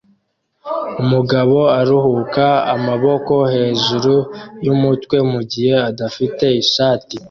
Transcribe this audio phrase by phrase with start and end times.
[1.03, 4.15] Umugabo aruhuka amaboko hejuru
[4.65, 7.15] yumutwe mugihe adafite ishati